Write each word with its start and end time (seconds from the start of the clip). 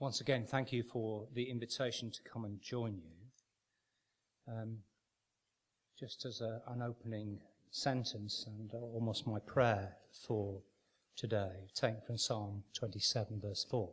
Once 0.00 0.20
again, 0.20 0.46
thank 0.46 0.72
you 0.72 0.82
for 0.82 1.26
the 1.34 1.50
invitation 1.50 2.10
to 2.10 2.20
come 2.22 2.44
and 2.44 2.62
join 2.62 2.94
you. 2.94 4.52
Um, 4.52 4.78
just 5.98 6.24
as 6.24 6.40
a, 6.40 6.62
an 6.68 6.82
opening 6.82 7.40
sentence 7.70 8.46
and 8.46 8.72
almost 8.74 9.26
my 9.26 9.40
prayer 9.40 9.96
for 10.26 10.60
today, 11.16 11.66
taken 11.74 12.00
from 12.06 12.16
Psalm 12.16 12.62
27, 12.74 13.40
verse 13.40 13.66
4. 13.68 13.90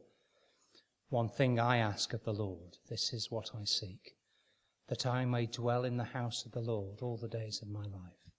One 1.10 1.28
thing 1.28 1.60
I 1.60 1.78
ask 1.78 2.14
of 2.14 2.24
the 2.24 2.34
Lord, 2.34 2.78
this 2.88 3.12
is 3.12 3.32
what 3.32 3.50
I 3.60 3.66
seek, 3.66 4.16
that 4.88 5.08
I 5.08 5.26
may 5.26 5.48
dwell 5.48 5.86
in 5.86 5.98
the 5.98 6.04
house 6.04 6.46
of 6.46 6.52
the 6.52 6.62
Lord 6.62 7.02
all 7.02 7.18
the 7.18 7.28
days 7.28 7.64
of 7.64 7.68
my 7.68 7.84
life, 7.84 8.32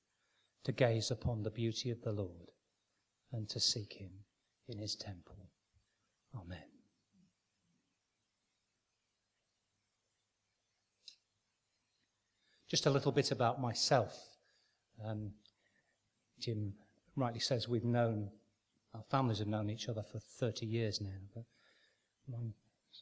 to 0.64 0.72
gaze 0.72 1.10
upon 1.10 1.42
the 1.42 1.50
beauty 1.50 1.90
of 1.90 2.02
the 2.02 2.12
Lord 2.12 2.52
and 3.32 3.48
to 3.48 3.58
seek 3.58 3.94
him 3.94 4.10
in 4.68 4.78
his 4.78 4.94
temple. 4.94 5.50
Amen. 6.32 6.75
Just 12.68 12.86
a 12.86 12.90
little 12.90 13.12
bit 13.12 13.30
about 13.30 13.60
myself. 13.60 14.18
Um, 15.04 15.32
Jim 16.40 16.74
rightly 17.14 17.40
says 17.40 17.68
we've 17.68 17.84
known, 17.84 18.30
our 18.94 19.04
families 19.10 19.38
have 19.38 19.48
known 19.48 19.70
each 19.70 19.88
other 19.88 20.02
for 20.02 20.18
30 20.18 20.66
years 20.66 21.00
now, 21.00 21.18
but 21.34 21.44
I'm 22.34 22.54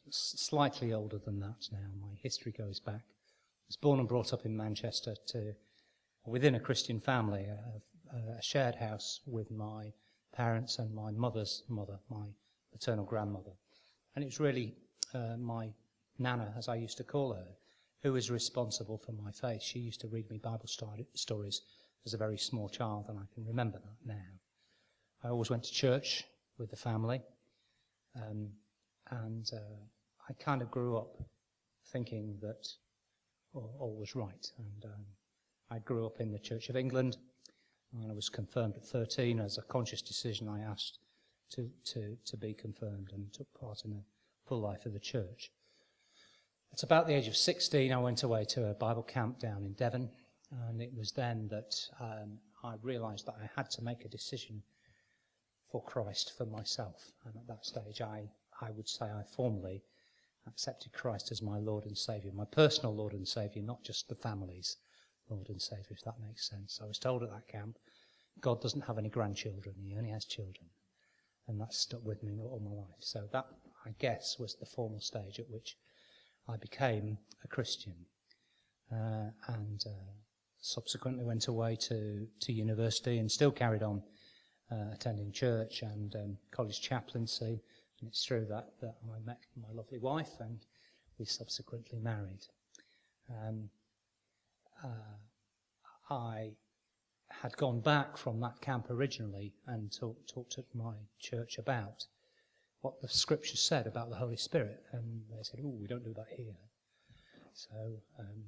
slightly 0.09 0.93
older 0.93 1.17
than 1.17 1.39
that 1.39 1.67
now. 1.71 1.87
My 1.99 2.13
history 2.21 2.51
goes 2.51 2.79
back. 2.79 3.01
I 3.05 3.67
was 3.67 3.77
born 3.77 3.99
and 3.99 4.07
brought 4.07 4.33
up 4.33 4.45
in 4.45 4.55
Manchester 4.55 5.15
to, 5.27 5.53
within 6.25 6.55
a 6.55 6.59
Christian 6.59 6.99
family, 6.99 7.45
a, 7.45 8.37
a 8.37 8.41
shared 8.41 8.75
house 8.75 9.21
with 9.25 9.49
my 9.49 9.91
parents 10.31 10.79
and 10.79 10.93
my 10.93 11.11
mother's 11.11 11.63
mother, 11.69 11.97
my 12.09 12.25
paternal 12.71 13.05
grandmother. 13.05 13.51
And 14.15 14.23
it 14.23 14.27
was 14.27 14.39
really 14.39 14.75
uh, 15.13 15.37
my 15.37 15.69
nana, 16.19 16.53
as 16.57 16.69
I 16.69 16.75
used 16.75 16.97
to 16.97 17.03
call 17.03 17.33
her, 17.33 17.45
who 18.03 18.13
was 18.13 18.29
responsible 18.29 18.97
for 18.97 19.11
my 19.11 19.31
faith. 19.31 19.61
She 19.63 19.79
used 19.79 20.01
to 20.01 20.07
read 20.07 20.29
me 20.29 20.37
Bible 20.37 20.67
stories 20.67 21.61
as 22.05 22.13
a 22.13 22.17
very 22.17 22.37
small 22.37 22.69
child, 22.69 23.05
and 23.09 23.17
I 23.17 23.23
can 23.33 23.45
remember 23.45 23.79
that 23.79 24.05
now. 24.05 24.21
I 25.23 25.29
always 25.29 25.49
went 25.49 25.63
to 25.63 25.71
church 25.71 26.23
with 26.57 26.69
the 26.69 26.75
family, 26.75 27.21
um, 28.15 28.49
and 29.09 29.49
uh, 29.53 29.77
I 30.29 30.33
kind 30.33 30.61
of 30.61 30.69
grew 30.69 30.97
up 30.97 31.17
thinking 31.91 32.37
that 32.41 32.67
all, 33.53 33.75
all 33.79 33.95
was 33.95 34.15
right. 34.15 34.51
And 34.57 34.85
um, 34.85 35.05
I 35.71 35.79
grew 35.79 36.05
up 36.05 36.19
in 36.19 36.31
the 36.31 36.39
Church 36.39 36.69
of 36.69 36.75
England, 36.75 37.17
and 37.93 38.11
I 38.11 38.13
was 38.13 38.29
confirmed 38.29 38.75
at 38.75 38.85
13 38.85 39.39
as 39.39 39.57
a 39.57 39.63
conscious 39.63 40.01
decision. 40.01 40.47
I 40.47 40.61
asked 40.61 40.99
to, 41.51 41.69
to, 41.85 42.17
to 42.25 42.37
be 42.37 42.53
confirmed 42.53 43.11
and 43.13 43.31
took 43.33 43.47
part 43.59 43.83
in 43.85 43.91
the 43.91 44.03
full 44.45 44.61
life 44.61 44.85
of 44.85 44.93
the 44.93 44.99
church. 44.99 45.51
At 46.75 46.83
about 46.83 47.07
the 47.07 47.13
age 47.13 47.29
of 47.29 47.37
16, 47.37 47.93
I 47.93 47.97
went 47.97 48.23
away 48.23 48.43
to 48.49 48.69
a 48.69 48.73
Bible 48.73 49.01
camp 49.01 49.39
down 49.39 49.63
in 49.63 49.71
Devon, 49.75 50.09
and 50.51 50.81
it 50.81 50.93
was 50.93 51.13
then 51.13 51.47
that 51.47 51.73
um, 52.01 52.37
I 52.65 52.73
realized 52.81 53.27
that 53.27 53.37
I 53.41 53.49
had 53.55 53.69
to 53.71 53.81
make 53.81 54.03
a 54.03 54.09
decision 54.09 54.61
for 55.71 55.81
Christ 55.81 56.33
for 56.37 56.45
myself. 56.45 57.13
And 57.23 57.33
at 57.37 57.47
that 57.47 57.65
stage, 57.65 58.01
I, 58.01 58.23
I 58.59 58.71
would 58.71 58.89
say 58.89 59.05
I 59.05 59.23
formally 59.23 59.83
accepted 60.47 60.91
Christ 60.91 61.31
as 61.31 61.41
my 61.41 61.59
Lord 61.59 61.85
and 61.85 61.97
Saviour, 61.97 62.33
my 62.33 62.43
personal 62.43 62.93
Lord 62.93 63.13
and 63.13 63.25
Saviour, 63.25 63.63
not 63.63 63.81
just 63.81 64.09
the 64.09 64.15
family's 64.15 64.75
Lord 65.29 65.47
and 65.47 65.61
Saviour, 65.61 65.91
if 65.91 66.03
that 66.03 66.19
makes 66.21 66.49
sense. 66.49 66.81
I 66.83 66.87
was 66.87 66.99
told 66.99 67.23
at 67.23 67.31
that 67.31 67.47
camp, 67.47 67.77
God 68.41 68.59
doesn't 68.59 68.85
have 68.85 68.97
any 68.97 69.09
grandchildren, 69.09 69.75
He 69.81 69.95
only 69.95 70.09
has 70.09 70.25
children. 70.25 70.67
And 71.47 71.57
that 71.61 71.73
stuck 71.73 72.03
with 72.03 72.21
me 72.21 72.37
all 72.41 72.59
my 72.59 72.75
life. 72.75 72.99
So 72.99 73.29
that, 73.31 73.45
I 73.85 73.91
guess, 73.97 74.37
was 74.37 74.55
the 74.55 74.65
formal 74.65 74.99
stage 74.99 75.39
at 75.39 75.49
which 75.49 75.77
I 76.47 76.57
became 76.57 77.17
a 77.43 77.47
Christian. 77.47 77.93
Uh, 78.91 79.31
and 79.47 79.83
uh, 79.85 80.13
subsequently 80.59 81.23
went 81.23 81.47
away 81.47 81.75
to, 81.75 82.27
to 82.41 82.53
university 82.53 83.17
and 83.17 83.31
still 83.31 83.51
carried 83.51 83.83
on 83.83 84.01
uh, 84.71 84.91
attending 84.93 85.31
church 85.31 85.81
and 85.81 86.15
um, 86.15 86.37
college 86.51 86.81
chaplaincy. 86.81 87.61
And 87.99 88.09
it's 88.09 88.25
through 88.25 88.45
that 88.45 88.69
that 88.81 88.95
I 89.03 89.19
met 89.25 89.39
my 89.59 89.71
lovely 89.73 89.99
wife 89.99 90.39
and 90.39 90.59
we 91.17 91.25
subsequently 91.25 91.99
married. 91.99 92.45
Um, 93.29 93.69
uh, 94.83 96.13
I 96.13 96.51
had 97.29 97.55
gone 97.57 97.79
back 97.79 98.17
from 98.17 98.39
that 98.41 98.61
camp 98.61 98.89
originally 98.89 99.53
and 99.67 99.91
talk, 99.91 100.17
talked 100.27 100.57
at 100.57 100.65
my 100.73 100.93
church 101.19 101.57
about 101.57 102.05
what 102.81 103.01
the 103.01 103.07
scripture 103.07 103.57
said 103.57 103.87
about 103.87 104.09
the 104.09 104.15
Holy 104.15 104.37
Spirit. 104.37 104.83
And 104.91 105.21
they 105.29 105.43
said, 105.43 105.59
oh, 105.63 105.75
we 105.79 105.87
don't 105.87 106.03
do 106.03 106.13
that 106.13 106.27
here. 106.35 106.55
So 107.53 107.75
um, 108.19 108.43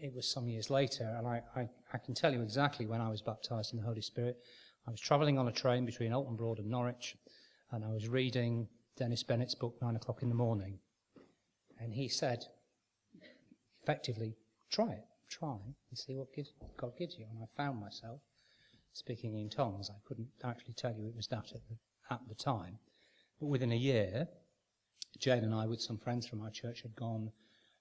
it 0.00 0.12
was 0.14 0.30
some 0.30 0.48
years 0.48 0.70
later, 0.70 1.14
and 1.16 1.26
I, 1.26 1.42
I, 1.56 1.68
I, 1.92 1.98
can 1.98 2.14
tell 2.14 2.32
you 2.32 2.42
exactly 2.42 2.84
when 2.84 3.00
I 3.00 3.08
was 3.08 3.22
baptized 3.22 3.72
in 3.72 3.78
the 3.78 3.86
Holy 3.86 4.02
Spirit. 4.02 4.38
I 4.86 4.90
was 4.90 5.00
travelling 5.00 5.38
on 5.38 5.48
a 5.48 5.52
train 5.52 5.86
between 5.86 6.12
Oulton 6.12 6.36
Broad 6.36 6.58
and 6.58 6.68
Norwich, 6.68 7.16
and 7.70 7.84
I 7.84 7.88
was 7.88 8.08
reading 8.08 8.68
Dennis 8.96 9.22
Bennett's 9.22 9.54
book, 9.54 9.76
Nine 9.80 9.96
O'Clock 9.96 10.22
in 10.22 10.28
the 10.28 10.34
Morning. 10.34 10.78
And 11.80 11.94
he 11.94 12.08
said, 12.08 12.44
effectively, 13.82 14.36
try 14.70 14.90
it, 14.90 15.04
try 15.28 15.56
and 15.64 15.98
see 15.98 16.16
what 16.16 16.28
God 16.76 16.92
gives 16.98 17.16
you. 17.18 17.26
And 17.30 17.38
I 17.42 17.46
found 17.56 17.80
myself 17.80 18.20
speaking 18.92 19.38
in 19.38 19.48
tongues. 19.48 19.90
I 19.90 19.98
couldn't 20.06 20.28
actually 20.44 20.74
tell 20.74 20.94
you 20.94 21.06
it 21.06 21.16
was 21.16 21.28
that 21.28 21.52
at 21.54 21.60
the, 21.68 21.76
at 22.10 22.20
the 22.28 22.34
time. 22.34 22.78
But 23.40 23.46
within 23.46 23.72
a 23.72 23.76
year, 23.76 24.28
Jane 25.18 25.44
and 25.44 25.54
I, 25.54 25.66
with 25.66 25.80
some 25.80 25.98
friends 25.98 26.26
from 26.26 26.42
our 26.42 26.50
church, 26.50 26.82
had 26.82 26.94
gone 26.96 27.30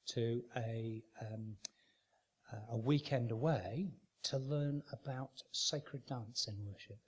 to 0.08 0.44
a 0.58 1.02
um, 1.22 1.56
a 2.70 2.78
weekend 2.78 3.32
away 3.32 3.90
to 4.24 4.38
learn 4.38 4.84
about 4.92 5.42
sacred 5.52 6.06
dance 6.06 6.48
in 6.48 6.56
worship. 6.66 7.00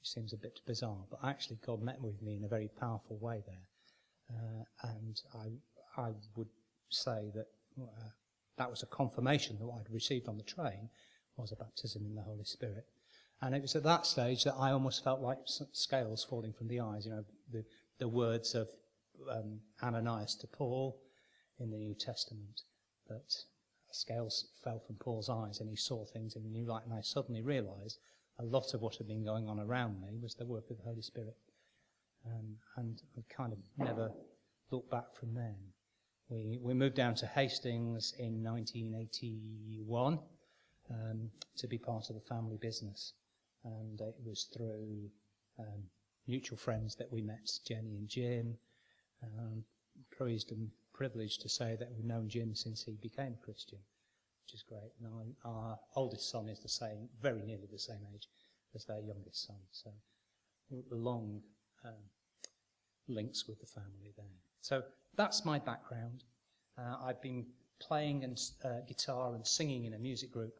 Which 0.00 0.10
seems 0.10 0.32
a 0.32 0.38
bit 0.38 0.60
bizarre, 0.66 1.04
but 1.10 1.20
actually 1.24 1.58
God 1.64 1.82
met 1.82 2.00
with 2.00 2.22
me 2.22 2.36
in 2.36 2.44
a 2.44 2.48
very 2.48 2.68
powerful 2.80 3.18
way 3.18 3.42
there. 3.46 4.36
Uh, 4.38 4.90
and 4.94 5.20
I, 5.34 6.00
I 6.00 6.12
would 6.36 6.48
say 6.90 7.30
that 7.34 7.46
uh, 7.80 8.08
that 8.58 8.70
was 8.70 8.82
a 8.82 8.86
confirmation 8.86 9.58
that 9.58 9.66
what 9.66 9.80
I'd 9.80 9.92
received 9.92 10.28
on 10.28 10.36
the 10.36 10.42
train 10.42 10.88
was 11.36 11.52
a 11.52 11.56
baptism 11.56 12.04
in 12.06 12.14
the 12.14 12.22
Holy 12.22 12.44
Spirit. 12.44 12.86
And 13.42 13.54
it 13.54 13.62
was 13.62 13.76
at 13.76 13.82
that 13.82 14.06
stage 14.06 14.44
that 14.44 14.54
I 14.58 14.70
almost 14.70 15.04
felt 15.04 15.20
like 15.20 15.38
scales 15.72 16.24
falling 16.24 16.52
from 16.52 16.68
the 16.68 16.80
eyes. 16.80 17.04
You 17.04 17.12
know, 17.12 17.24
the, 17.52 17.64
the 17.98 18.08
words 18.08 18.54
of 18.54 18.68
um, 19.30 19.60
Ananias 19.82 20.34
to 20.36 20.46
Paul 20.46 20.98
in 21.58 21.70
the 21.70 21.76
New 21.76 21.94
Testament. 21.94 22.62
That 23.08 23.34
scales 23.90 24.48
fell 24.64 24.80
from 24.84 24.96
Paul's 24.96 25.28
eyes 25.28 25.60
and 25.60 25.68
he 25.68 25.76
saw 25.76 26.04
things 26.04 26.34
in 26.34 26.44
a 26.44 26.48
new 26.48 26.64
light. 26.64 26.84
And 26.84 26.94
I 26.94 27.02
suddenly 27.02 27.42
realized 27.42 27.98
a 28.38 28.44
lot 28.44 28.74
of 28.74 28.80
what 28.80 28.96
had 28.96 29.06
been 29.06 29.24
going 29.24 29.48
on 29.48 29.60
around 29.60 30.00
me 30.00 30.18
was 30.20 30.34
the 30.34 30.46
work 30.46 30.70
of 30.70 30.78
the 30.78 30.82
Holy 30.82 31.02
Spirit. 31.02 31.36
Um, 32.26 32.56
and 32.76 33.00
I 33.16 33.20
kind 33.32 33.52
of 33.52 33.58
never 33.78 34.10
looked 34.70 34.90
back 34.90 35.14
from 35.14 35.34
then. 35.34 35.56
We, 36.28 36.58
we 36.60 36.74
moved 36.74 36.96
down 36.96 37.14
to 37.16 37.26
Hastings 37.26 38.14
in 38.18 38.42
1981 38.42 40.18
um, 40.90 41.30
to 41.56 41.68
be 41.68 41.78
part 41.78 42.10
of 42.10 42.16
the 42.16 42.22
family 42.22 42.58
business. 42.60 43.12
And 43.66 44.00
it 44.00 44.14
was 44.24 44.48
through 44.54 45.10
um, 45.58 45.82
mutual 46.26 46.56
friends 46.56 46.94
that 46.96 47.10
we 47.12 47.20
met, 47.20 47.50
Jenny 47.66 47.96
and 47.96 48.08
Jim. 48.08 48.56
Um, 49.22 49.64
praised 50.10 50.52
and 50.52 50.70
privileged 50.92 51.40
to 51.42 51.48
say 51.48 51.76
that 51.78 51.90
we've 51.90 52.04
known 52.04 52.28
Jim 52.28 52.54
since 52.54 52.82
he 52.82 52.96
became 53.02 53.34
a 53.34 53.44
Christian, 53.44 53.78
which 54.44 54.54
is 54.54 54.62
great. 54.62 54.92
And 55.00 55.34
our, 55.44 55.52
our 55.52 55.78
oldest 55.94 56.30
son 56.30 56.48
is 56.48 56.60
the 56.60 56.68
same, 56.68 57.08
very 57.20 57.42
nearly 57.42 57.68
the 57.70 57.78
same 57.78 58.00
age 58.14 58.28
as 58.74 58.84
their 58.84 59.00
youngest 59.00 59.46
son. 59.46 59.56
So 59.72 59.90
long 60.90 61.40
um, 61.84 61.92
links 63.08 63.46
with 63.46 63.60
the 63.60 63.66
family 63.66 64.12
there. 64.16 64.26
So 64.60 64.82
that's 65.16 65.44
my 65.44 65.58
background. 65.58 66.24
Uh, 66.78 66.96
I've 67.02 67.22
been 67.22 67.46
playing 67.80 68.24
and 68.24 68.38
uh, 68.64 68.80
guitar 68.86 69.34
and 69.34 69.46
singing 69.46 69.84
in 69.84 69.94
a 69.94 69.98
music 69.98 70.32
group 70.32 70.58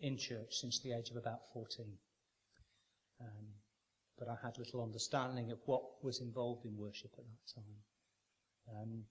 in 0.00 0.16
church 0.16 0.54
since 0.56 0.80
the 0.80 0.92
age 0.92 1.10
of 1.10 1.16
about 1.16 1.40
14. 1.52 1.86
Um, 3.22 3.46
but 4.18 4.28
I 4.28 4.36
had 4.44 4.58
little 4.58 4.82
understanding 4.82 5.50
of 5.50 5.58
what 5.66 5.82
was 6.02 6.20
involved 6.20 6.64
in 6.66 6.76
worship 6.76 7.10
at 7.18 7.24
that 7.24 7.54
time. 7.54 8.80
Um, 8.82 9.04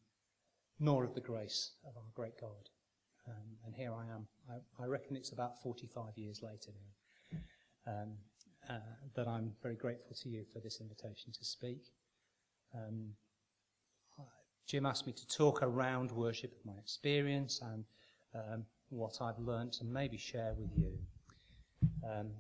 nor 0.80 1.04
of 1.04 1.14
the 1.14 1.22
grace 1.22 1.72
of 1.86 1.96
our 1.96 2.10
great 2.16 2.40
God. 2.40 2.70
Um, 3.28 3.58
and 3.66 3.76
here 3.76 3.94
I 3.94 4.04
am. 4.14 4.28
I, 4.50 4.84
I, 4.84 4.88
reckon 4.88 5.16
it's 5.16 5.32
about 5.32 5.62
45 5.62 6.18
years 6.18 6.42
later 6.42 6.72
now 6.74 7.94
um, 7.94 8.10
uh, 8.70 8.80
that 9.16 9.28
I'm 9.28 9.52
very 9.62 9.76
grateful 9.76 10.16
to 10.24 10.30
you 10.30 10.44
for 10.52 10.60
this 10.60 10.82
invitation 10.82 11.32
to 11.34 11.46
speak. 11.46 11.84
Um, 12.74 13.12
Jim 14.68 14.86
asked 14.86 15.06
me 15.06 15.14
to 15.14 15.28
talk 15.28 15.62
around 15.62 16.12
worship, 16.12 16.54
my 16.66 16.78
experience, 16.80 17.62
and 17.62 17.84
um, 18.34 18.66
what 18.90 19.22
I've 19.22 19.38
learnt, 19.40 19.82
and 19.82 19.92
maybe 19.92 20.18
share 20.18 20.54
with 20.58 20.72
you. 20.78 20.98
Um, 22.10 22.32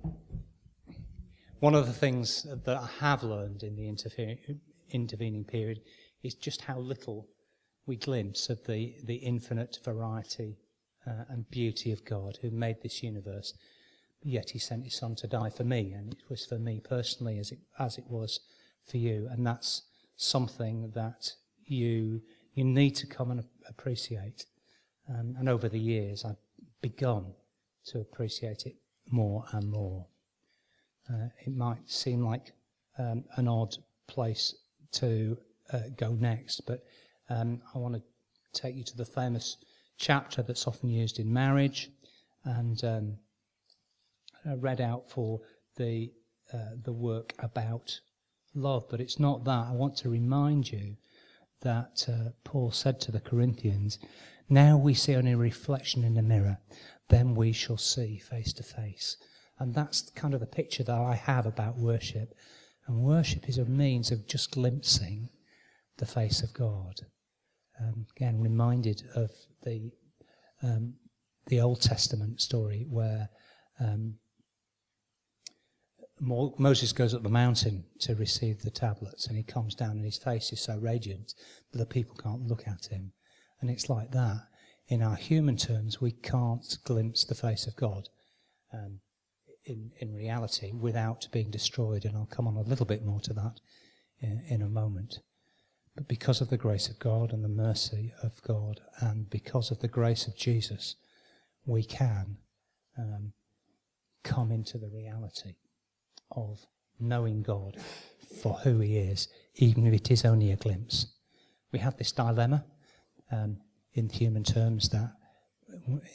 one 1.61 1.75
of 1.75 1.85
the 1.85 1.93
things 1.93 2.47
that 2.65 2.75
I 2.75 2.89
have 2.99 3.21
learned 3.21 3.61
in 3.61 3.75
the 3.75 3.87
intervening 4.89 5.43
period 5.43 5.81
is 6.23 6.33
just 6.33 6.61
how 6.61 6.79
little 6.79 7.27
we 7.85 7.97
glimpse 7.97 8.49
of 8.49 8.65
the, 8.65 8.95
the 9.03 9.17
infinite 9.17 9.77
variety 9.85 10.57
uh, 11.05 11.25
and 11.29 11.47
beauty 11.51 11.91
of 11.91 12.03
God 12.03 12.39
who 12.41 12.49
made 12.49 12.81
this 12.81 13.03
universe. 13.03 13.53
Yet 14.23 14.49
he 14.49 14.59
sent 14.59 14.85
his 14.85 14.95
son 14.95 15.13
to 15.17 15.27
die 15.27 15.51
for 15.51 15.63
me, 15.63 15.93
and 15.93 16.13
it 16.13 16.29
was 16.29 16.47
for 16.47 16.57
me 16.57 16.81
personally 16.83 17.37
as 17.37 17.51
it, 17.51 17.59
as 17.77 17.99
it 17.99 18.05
was 18.09 18.39
for 18.89 18.97
you. 18.97 19.27
And 19.29 19.45
that's 19.45 19.83
something 20.15 20.91
that 20.95 21.33
you, 21.63 22.21
you 22.55 22.63
need 22.63 22.95
to 22.95 23.05
come 23.05 23.29
and 23.29 23.43
appreciate. 23.69 24.47
Um, 25.07 25.35
and 25.37 25.47
over 25.47 25.69
the 25.69 25.79
years, 25.79 26.25
I've 26.25 26.41
begun 26.81 27.35
to 27.85 27.99
appreciate 27.99 28.65
it 28.65 28.77
more 29.11 29.45
and 29.51 29.69
more. 29.69 30.07
Uh, 31.11 31.27
it 31.45 31.55
might 31.55 31.89
seem 31.89 32.23
like 32.23 32.53
um, 32.97 33.23
an 33.35 33.47
odd 33.47 33.75
place 34.07 34.55
to 34.93 35.37
uh, 35.73 35.79
go 35.97 36.13
next, 36.13 36.61
but 36.65 36.83
um, 37.29 37.61
I 37.73 37.79
want 37.79 37.95
to 37.95 38.01
take 38.53 38.75
you 38.75 38.83
to 38.83 38.97
the 38.97 39.05
famous 39.05 39.57
chapter 39.97 40.41
that's 40.41 40.67
often 40.67 40.89
used 40.89 41.19
in 41.19 41.31
marriage 41.31 41.89
and 42.43 42.83
um, 42.83 43.17
read 44.57 44.81
out 44.81 45.09
for 45.09 45.41
the 45.77 46.11
uh, 46.53 46.75
the 46.83 46.91
work 46.91 47.33
about 47.39 47.99
love. 48.53 48.85
But 48.89 48.99
it's 48.99 49.19
not 49.19 49.45
that. 49.45 49.67
I 49.69 49.71
want 49.71 49.95
to 49.97 50.09
remind 50.09 50.71
you 50.71 50.97
that 51.61 52.05
uh, 52.09 52.31
Paul 52.43 52.71
said 52.71 52.99
to 53.01 53.11
the 53.11 53.21
Corinthians, 53.21 53.99
"Now 54.49 54.77
we 54.77 54.93
see 54.93 55.15
only 55.15 55.35
reflection 55.35 56.03
in 56.03 56.15
the 56.15 56.21
mirror; 56.21 56.57
then 57.09 57.35
we 57.35 57.51
shall 57.53 57.77
see 57.77 58.17
face 58.17 58.53
to 58.53 58.63
face." 58.63 59.17
And 59.61 59.75
that's 59.75 60.09
kind 60.11 60.33
of 60.33 60.39
the 60.39 60.47
picture 60.47 60.83
that 60.83 60.95
I 60.95 61.13
have 61.13 61.45
about 61.45 61.77
worship. 61.77 62.33
And 62.87 63.03
worship 63.03 63.47
is 63.47 63.57
a 63.57 63.65
means 63.65 64.11
of 64.11 64.27
just 64.27 64.51
glimpsing 64.51 65.29
the 65.97 66.05
face 66.05 66.41
of 66.41 66.53
God 66.53 66.95
um, 67.79 68.05
again 68.15 68.39
reminded 68.39 69.03
of 69.15 69.31
the 69.63 69.91
um, 70.63 70.95
the 71.47 71.59
Old 71.59 71.81
Testament 71.81 72.39
story 72.39 72.85
where 72.89 73.29
um, 73.79 74.15
Moses 76.19 76.93
goes 76.93 77.15
up 77.15 77.23
the 77.23 77.29
mountain 77.29 77.85
to 78.01 78.13
receive 78.13 78.61
the 78.61 78.69
tablets, 78.69 79.25
and 79.25 79.35
he 79.35 79.43
comes 79.43 79.73
down, 79.73 79.91
and 79.91 80.05
his 80.05 80.19
face 80.19 80.53
is 80.53 80.61
so 80.61 80.77
radiant 80.77 81.33
that 81.71 81.79
the 81.79 81.85
people 81.85 82.15
can't 82.15 82.45
look 82.45 82.67
at 82.67 82.85
him. 82.91 83.13
And 83.59 83.71
it's 83.71 83.89
like 83.89 84.11
that. 84.11 84.41
In 84.87 85.01
our 85.01 85.15
human 85.15 85.57
terms, 85.57 85.99
we 85.99 86.11
can't 86.11 86.77
glimpse 86.83 87.25
the 87.25 87.33
face 87.33 87.65
of 87.65 87.75
God 87.75 88.09
um, 88.71 88.99
in, 89.65 89.91
in 89.99 90.13
reality 90.13 90.71
without 90.71 91.27
being 91.31 91.51
destroyed. 91.51 92.05
And 92.05 92.15
I'll 92.15 92.25
come 92.25 92.47
on 92.47 92.55
a 92.55 92.61
little 92.61 92.85
bit 92.85 93.05
more 93.05 93.19
to 93.21 93.33
that 93.33 93.59
in, 94.19 94.43
in 94.47 94.61
a 94.61 94.69
moment. 94.69 95.19
But 95.95 96.07
because 96.07 96.41
of 96.41 96.49
the 96.49 96.57
grace 96.57 96.87
of 96.89 96.99
God 96.99 97.33
and 97.33 97.43
the 97.43 97.49
mercy 97.49 98.13
of 98.23 98.41
God, 98.43 98.79
and 98.99 99.29
because 99.29 99.71
of 99.71 99.79
the 99.79 99.89
grace 99.89 100.25
of 100.25 100.37
Jesus, 100.37 100.95
we 101.65 101.83
can 101.83 102.37
um, 102.97 103.33
come 104.23 104.51
into 104.51 104.77
the 104.77 104.89
reality 104.89 105.55
of 106.31 106.65
knowing 106.99 107.41
God 107.41 107.77
for 108.41 108.53
who 108.63 108.79
He 108.79 108.97
is, 108.97 109.27
even 109.55 109.85
if 109.85 109.93
it 109.93 110.11
is 110.11 110.23
only 110.23 110.51
a 110.51 110.55
glimpse. 110.55 111.07
We 111.73 111.79
have 111.79 111.97
this 111.97 112.11
dilemma 112.11 112.63
um, 113.31 113.57
in 113.93 114.09
human 114.09 114.43
terms 114.43 114.89
that 114.89 115.11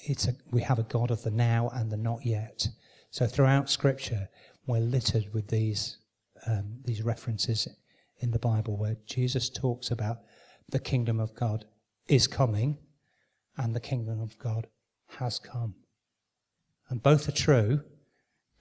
it's 0.05 0.27
a, 0.27 0.35
we 0.51 0.63
have 0.63 0.79
a 0.79 0.85
God 0.85 1.11
of 1.11 1.23
the 1.23 1.31
now 1.31 1.71
and 1.75 1.91
the 1.91 1.97
not 1.97 2.25
yet. 2.25 2.69
So 3.11 3.27
throughout 3.27 3.71
Scripture, 3.71 4.29
we're 4.67 4.81
littered 4.81 5.33
with 5.33 5.49
these 5.49 5.99
um, 6.47 6.79
these 6.85 7.03
references 7.03 7.69
in 8.19 8.31
the 8.31 8.39
Bible 8.39 8.77
where 8.77 8.97
Jesus 9.07 9.49
talks 9.49 9.91
about 9.91 10.19
the 10.69 10.79
kingdom 10.79 11.21
of 11.21 11.35
God 11.35 11.65
is 12.09 12.27
coming 12.27 12.79
and 13.57 13.75
the 13.75 13.81
kingdom 13.81 14.21
of 14.21 14.39
God 14.39 14.67
has 15.19 15.39
come. 15.39 15.75
And 16.89 17.03
both 17.03 17.29
are 17.29 17.33
true, 17.33 17.83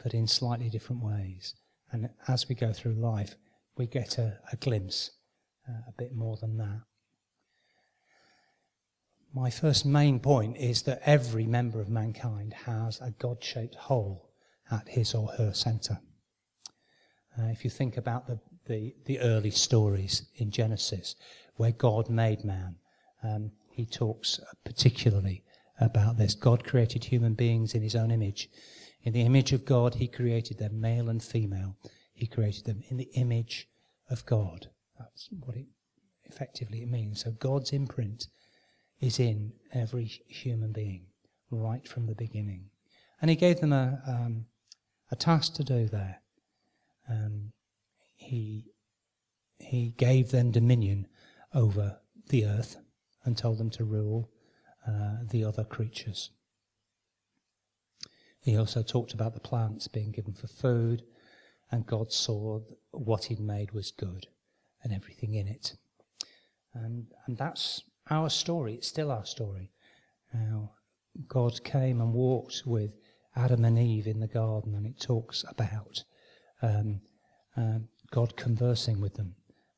but 0.04 0.14
in 0.14 0.28
slightly 0.28 0.70
different 0.70 1.04
ways. 1.04 1.56
And 1.92 2.10
as 2.28 2.50
we 2.50 2.56
go 2.56 2.74
through 2.74 2.94
life, 2.94 3.36
we 3.78 3.88
get 3.88 4.18
a, 4.18 4.40
a 4.52 4.56
glimpse, 4.56 5.12
uh, 5.70 5.82
a 5.88 5.94
bit 5.98 6.16
more 6.16 6.38
than 6.38 6.58
that. 6.58 6.82
My 9.34 9.50
first 9.50 9.86
main 9.86 10.20
point 10.20 10.58
is 10.58 10.84
that 10.84 11.02
every 11.06 11.46
member 11.46 11.82
of 11.82 11.90
mankind 11.90 12.54
has 12.66 13.00
a 13.02 13.12
God 13.12 13.44
shaped 13.44 13.76
hole 13.76 14.32
at 14.72 14.90
his 14.90 15.14
or 15.14 15.30
her 15.38 15.54
centre. 15.54 16.00
Uh, 17.38 17.48
if 17.48 17.64
you 17.64 17.70
think 17.70 17.98
about 17.98 18.28
the 18.28 18.40
the, 18.68 18.96
the 19.06 19.20
early 19.20 19.52
stories 19.52 20.28
in 20.36 20.52
Genesis 20.52 21.16
where 21.56 21.72
God 21.72 22.10
made 22.10 22.44
man. 22.44 22.76
Um, 23.24 23.52
he 23.70 23.86
talks 23.86 24.40
particularly 24.64 25.44
about 25.80 26.18
this. 26.18 26.36
God 26.36 26.64
created 26.64 27.06
human 27.06 27.34
beings 27.34 27.74
in 27.74 27.82
his 27.82 27.96
own 27.96 28.12
image. 28.12 28.50
In 29.04 29.14
the 29.14 29.22
image 29.22 29.54
of 29.54 29.66
God, 29.66 29.96
he 29.96 30.08
created 30.08 30.58
them, 30.58 30.80
male 30.82 31.10
and 31.10 31.24
female. 31.24 31.78
He 32.14 32.28
created 32.28 32.66
them 32.66 32.82
in 32.90 32.98
the 32.98 33.10
image 33.14 33.68
of 34.10 34.26
God. 34.26 34.68
That's 34.98 35.30
what 35.32 35.58
it 35.58 35.68
effectively 36.24 36.86
means. 36.86 37.24
So 37.24 37.32
God's 37.32 37.72
imprint 37.72 38.28
is 39.00 39.20
in 39.20 39.54
every 39.74 40.06
human 40.28 40.72
being 40.72 41.08
right 41.52 41.88
from 41.88 42.08
the 42.08 42.16
beginning. 42.16 42.70
And 43.22 43.30
he 43.30 43.36
gave 43.36 43.60
them 43.60 43.74
a, 43.74 44.02
um, 44.08 44.46
task 45.16 45.54
to 45.56 45.64
do 45.64 45.88
there. 45.88 46.22
Um, 47.10 47.52
he, 48.16 48.66
he 49.60 49.94
gave 49.98 50.32
them 50.32 50.52
dominion 50.52 51.08
over 51.54 52.00
the 52.30 52.46
earth 52.46 52.78
and 53.24 53.38
told 53.38 53.58
them 53.58 53.70
to 53.72 53.84
rule 53.84 54.30
uh, 54.88 55.18
the 55.30 55.44
other 55.44 55.64
creatures. 55.64 56.32
He 58.40 58.58
also 58.58 58.84
talked 58.84 59.14
about 59.14 59.34
the 59.34 59.40
plants 59.40 59.88
being 59.88 60.12
given 60.12 60.34
for 60.34 60.48
food, 60.48 61.04
and 61.72 61.88
God 61.88 62.12
saw 62.12 62.60
what 62.92 63.26
He'd 63.26 63.40
made 63.40 63.72
was 63.72 63.90
good 63.90 64.28
and 64.84 64.94
everything 64.94 65.34
in 65.34 65.48
it. 65.48 65.76
And, 66.74 67.08
and 67.26 67.38
that's 67.38 67.82
our 68.10 68.30
story. 68.30 68.76
It's 68.76 68.88
still 68.88 69.12
our 69.12 69.26
story. 69.26 69.72
Now, 70.32 70.74
God 71.28 71.64
came 71.64 72.02
and 72.02 72.14
walked 72.14 72.64
with 72.66 72.98
Adam 73.36 73.66
and 73.66 73.78
Eve 73.78 74.08
in 74.08 74.20
the 74.20 74.28
garden, 74.28 74.76
and 74.76 74.86
it 74.86 75.00
talks 75.00 75.44
about 75.50 76.04
um, 76.62 77.02
um, 77.58 77.88
God 78.12 78.38
conversing 78.38 79.02
with 79.02 79.16
them 79.16 79.36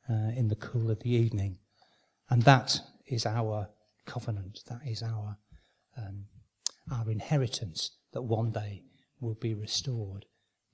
uh, 0.08 0.30
in 0.36 0.48
the 0.48 0.56
cool 0.56 0.90
of 0.90 1.00
the 1.00 1.10
evening. 1.10 1.58
And 2.30 2.42
that 2.42 2.80
is 3.06 3.26
our 3.26 3.68
covenant, 4.06 4.60
that 4.68 4.80
is 4.86 5.02
our, 5.02 5.38
um, 5.96 6.24
our 6.92 7.10
inheritance 7.10 7.92
that 8.12 8.22
one 8.22 8.52
day 8.52 8.82
will 9.20 9.34
be 9.34 9.54
restored. 9.54 10.24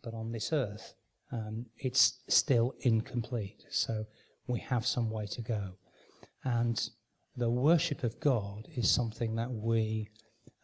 But 0.03 0.15
on 0.15 0.33
this 0.33 0.53
earth, 0.53 0.95
um, 1.33 1.67
it's 1.79 2.21
still 2.29 2.75
incomplete. 2.81 3.65
So 3.71 4.05
we 4.47 4.61
have 4.61 4.87
some 4.87 5.11
way 5.11 5.27
to 5.27 5.43
go. 5.43 5.73
And 6.45 6.81
the 7.37 7.51
worship 7.51 8.05
of 8.05 8.21
God 8.21 8.69
is 8.77 8.91
something 8.91 9.35
that 9.37 9.51
we, 9.51 10.11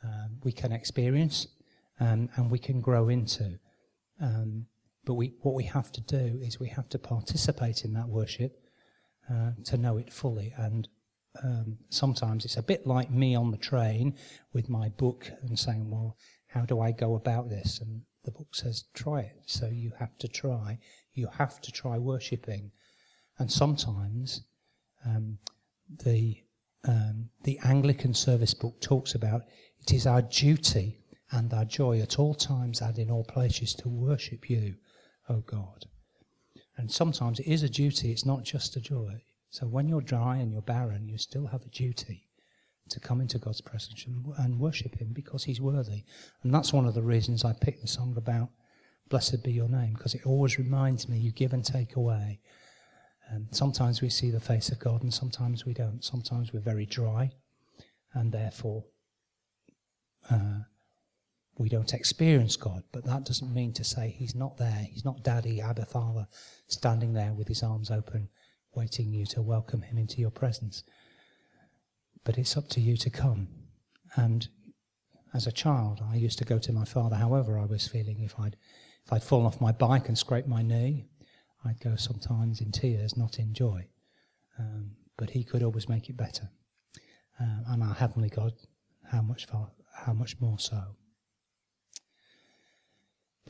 um, 0.05 0.39
we 0.45 0.53
can 0.53 0.73
experience 0.73 1.47
and, 2.01 2.31
and 2.35 2.51
we 2.51 2.59
can 2.59 2.81
grow 2.81 3.09
into. 3.09 3.59
Um, 4.21 4.67
but 5.05 5.15
we, 5.15 5.35
what 5.43 5.55
we 5.55 5.65
have 5.65 5.93
to 5.93 6.01
do 6.01 6.39
is 6.43 6.59
we 6.59 6.69
have 6.69 6.89
to 6.91 6.99
participate 6.99 7.85
in 7.85 7.93
that 7.95 8.09
worship 8.09 8.53
uh, 9.31 9.53
to 9.67 9.77
know 9.77 9.99
it 9.99 10.13
fully. 10.13 10.53
And 10.57 10.89
um, 11.45 11.79
sometimes 11.91 12.45
it's 12.45 12.57
a 12.57 12.63
bit 12.63 12.87
like 12.87 13.11
me 13.11 13.35
on 13.35 13.51
the 13.51 13.57
train 13.57 14.17
with 14.53 14.69
my 14.69 14.89
book 14.89 15.31
and 15.43 15.59
saying, 15.59 15.91
well, 15.91 16.17
how 16.49 16.65
do 16.65 16.81
I 16.81 16.91
go 16.91 17.15
about 17.15 17.49
this? 17.49 17.81
And 17.81 18.03
the 18.25 18.33
book 18.33 18.55
says, 18.55 18.85
try 18.95 19.21
it. 19.21 19.43
So 19.47 19.67
you 19.67 19.93
have 19.99 20.17
to 20.19 20.29
try. 20.29 20.79
You 21.15 21.29
have 21.39 21.61
to 21.61 21.71
try 21.73 21.99
worshipping. 21.99 22.73
And 23.39 23.51
sometimes 23.51 24.43
um, 25.07 25.39
the, 26.05 26.43
um, 26.87 27.31
the 27.45 27.59
Anglican 27.65 28.15
service 28.15 28.55
book 28.55 28.81
talks 28.81 29.15
about 29.15 29.43
it 29.81 29.93
is 29.93 30.07
our 30.07 30.23
duty 30.23 31.01
and 31.33 31.53
our 31.53 31.65
joy 31.65 32.01
at 32.01 32.19
all 32.19 32.35
times 32.35 32.81
and 32.81 32.99
in 32.99 33.11
all 33.11 33.25
places 33.25 33.75
to 33.75 33.89
worship 33.89 34.51
you 34.51 34.75
O 35.31 35.41
God. 35.41 35.87
And 36.77 36.91
sometimes 36.91 37.39
it 37.39 37.47
is 37.47 37.63
a 37.63 37.69
duty, 37.69 38.11
it's 38.11 38.27
not 38.27 38.43
just 38.43 38.77
a 38.77 38.81
joy. 38.81 39.23
So 39.51 39.67
when 39.67 39.89
you're 39.89 40.01
dry 40.01 40.37
and 40.37 40.53
you're 40.53 40.63
barren, 40.63 41.09
you 41.09 41.19
still 41.19 41.47
have 41.47 41.63
a 41.65 41.69
duty 41.69 42.29
to 42.89 43.01
come 43.01 43.21
into 43.21 43.39
God's 43.39 43.61
presence 43.61 44.05
and, 44.07 44.59
worship 44.59 44.97
Him 44.97 45.13
because 45.13 45.45
He's 45.45 45.61
worthy. 45.61 46.05
And 46.43 46.53
that's 46.53 46.73
one 46.73 46.87
of 46.87 46.95
the 46.95 47.03
reasons 47.03 47.45
I 47.45 47.53
picked 47.53 47.83
the 47.83 47.89
song 47.89 48.15
about 48.17 48.51
Blessed 49.09 49.43
be 49.43 49.53
your 49.53 49.69
name, 49.69 49.95
because 49.95 50.15
it 50.15 50.25
always 50.25 50.57
reminds 50.57 51.09
me 51.09 51.19
you 51.19 51.33
give 51.33 51.53
and 51.53 51.65
take 51.65 51.97
away. 51.97 52.41
And 53.29 53.49
sometimes 53.51 54.01
we 54.01 54.09
see 54.09 54.31
the 54.31 54.41
face 54.41 54.71
of 54.71 54.79
God 54.79 55.03
and 55.03 55.13
sometimes 55.13 55.67
we 55.67 55.75
don't. 55.75 56.05
Sometimes 56.05 56.53
we're 56.53 56.61
very 56.61 56.87
dry 56.87 57.31
and 58.15 58.33
therefore 58.33 58.85
uh, 60.31 60.61
we 61.61 61.69
don't 61.69 61.93
experience 61.93 62.57
God, 62.57 62.85
but 62.91 63.05
that 63.05 63.27
doesn't 63.27 63.53
mean 63.53 63.75
to 63.75 63.85
say 63.85 64.09
He's 64.09 64.35
not 64.35 64.57
there. 64.57 64.87
He's 64.91 65.05
not 65.05 65.23
Daddy, 65.23 65.61
Abba, 65.61 65.85
Father, 65.85 66.27
standing 66.67 67.13
there 67.13 67.35
with 67.35 67.49
His 67.49 67.63
arms 67.63 67.91
open, 67.91 68.31
waiting 68.73 69.13
you 69.13 69.27
to 69.27 69.43
welcome 69.43 69.83
him 69.83 69.99
into 69.99 70.23
your 70.23 70.31
presence. 70.31 70.85
But 72.25 72.39
it's 72.39 72.57
up 72.57 72.69
to 72.71 72.81
you 72.81 72.97
to 72.97 73.11
come. 73.11 73.49
And 74.17 74.49
as 75.35 75.47
a 75.47 75.53
child, 75.53 76.01
I 76.03 76.17
used 76.17 76.39
to 76.39 76.47
go 76.47 76.59
to 76.59 76.73
my 76.73 76.87
father 76.87 77.17
however 77.17 77.59
I 77.59 77.67
was 77.67 77.87
feeling. 77.87 78.21
If 78.21 78.41
I'd, 78.41 78.57
if 79.05 79.13
I'd 79.13 79.23
fallen 79.23 79.45
off 79.45 79.61
my 79.61 79.73
bike 79.73 80.09
and 80.09 80.17
scraped 80.17 80.49
my 80.49 80.63
knee, 80.63 81.09
I'd 81.63 81.81
go 81.81 81.95
sometimes 81.95 82.63
in 82.63 82.73
tears, 82.73 83.19
not 83.19 83.39
in 83.39 83.53
joy. 83.53 83.87
Um, 84.59 84.93
but 85.19 85.29
he 85.29 85.45
could 85.45 85.63
always 85.63 85.91
make 85.91 86.09
it 86.09 86.17
better. 86.17 86.49
Um, 87.39 87.65
and 87.69 87.83
our 87.83 87.95
heavenly 87.95 88.31
God, 88.31 88.55
how 89.13 89.21
much 89.21 89.45
far, 89.45 89.73
how 90.07 90.15
much 90.15 90.41
more 90.41 90.59
so. 90.59 90.97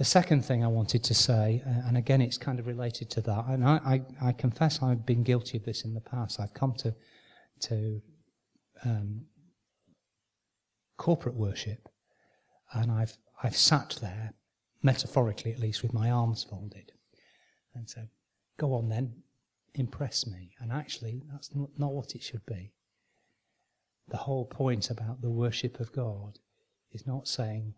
The 0.00 0.06
second 0.06 0.46
thing 0.46 0.64
I 0.64 0.66
wanted 0.66 1.04
to 1.04 1.14
say, 1.14 1.62
uh, 1.66 1.86
and 1.86 1.94
again 1.94 2.22
it's 2.22 2.38
kind 2.38 2.58
of 2.58 2.66
related 2.66 3.10
to 3.10 3.20
that, 3.20 3.44
and 3.48 3.62
I, 3.62 4.02
I, 4.22 4.28
I, 4.28 4.32
confess 4.32 4.82
I've 4.82 5.04
been 5.04 5.22
guilty 5.22 5.58
of 5.58 5.66
this 5.66 5.84
in 5.84 5.92
the 5.92 6.00
past. 6.00 6.40
I've 6.40 6.54
come 6.54 6.72
to, 6.78 6.94
to 7.64 8.00
um, 8.82 9.26
corporate 10.96 11.34
worship, 11.34 11.86
and 12.72 12.90
I've, 12.90 13.18
I've 13.42 13.54
sat 13.54 13.98
there, 14.00 14.32
metaphorically 14.82 15.52
at 15.52 15.58
least, 15.58 15.82
with 15.82 15.92
my 15.92 16.10
arms 16.10 16.44
folded, 16.44 16.92
and 17.74 17.86
said, 17.86 18.08
Go 18.56 18.72
on 18.72 18.88
then, 18.88 19.12
impress 19.74 20.26
me. 20.26 20.52
And 20.60 20.72
actually, 20.72 21.20
that's 21.30 21.54
not, 21.54 21.68
not 21.76 21.92
what 21.92 22.14
it 22.14 22.22
should 22.22 22.46
be. 22.46 22.72
The 24.08 24.16
whole 24.16 24.46
point 24.46 24.88
about 24.88 25.20
the 25.20 25.28
worship 25.28 25.78
of 25.78 25.92
God 25.92 26.38
is 26.90 27.06
not 27.06 27.28
saying, 27.28 27.74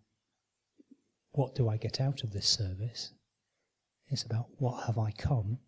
what 1.32 1.54
do 1.54 1.68
I 1.68 1.76
get 1.76 2.00
out 2.00 2.22
of 2.22 2.32
this 2.32 2.46
service? 2.46 3.12
It's 4.08 4.22
about 4.22 4.46
what 4.58 4.86
have 4.86 4.98
I 4.98 5.10
come 5.12 5.58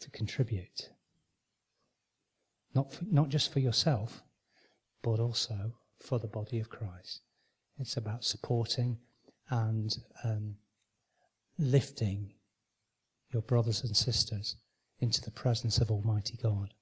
to 0.00 0.10
contribute. 0.10 0.90
Not, 2.74 2.92
for, 2.92 3.04
not 3.04 3.28
just 3.28 3.52
for 3.52 3.60
yourself, 3.60 4.22
but 5.02 5.20
also 5.20 5.74
for 6.00 6.18
the 6.18 6.26
body 6.26 6.58
of 6.58 6.70
Christ. 6.70 7.20
It's 7.78 7.96
about 7.96 8.24
supporting 8.24 8.98
and 9.50 9.96
um, 10.24 10.56
lifting 11.58 12.32
your 13.32 13.42
brothers 13.42 13.82
and 13.84 13.96
sisters 13.96 14.56
into 14.98 15.20
the 15.20 15.30
presence 15.30 15.78
of 15.78 15.90
Almighty 15.90 16.38
God. 16.42 16.74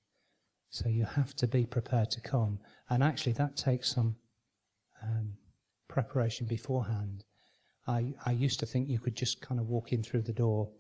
So 0.71 0.89
you 0.89 1.05
have 1.05 1.35
to 1.37 1.47
be 1.47 1.67
prepared 1.67 2.11
to 2.13 2.21
come. 2.21 2.61
And 2.89 3.03
actually, 3.03 3.33
that 3.33 3.57
takes 3.57 3.93
some 3.95 4.17
um, 5.03 5.33
preparation 5.89 6.47
beforehand. 6.47 7.25
I, 7.91 8.15
I 8.25 8.33
used 8.33 8.61
to 8.61 8.67
think 8.67 8.89
you 8.89 9.01
could 9.01 9.17
just 9.17 9.41
kind 9.41 9.61
of 9.61 9.67
walk 9.67 9.93
in 9.93 10.03
through 10.03 10.23
the 10.23 10.33
door 10.33 10.71